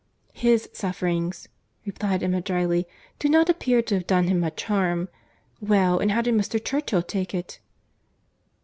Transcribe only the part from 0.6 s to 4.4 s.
sufferings," replied Emma dryly, "do not appear to have done him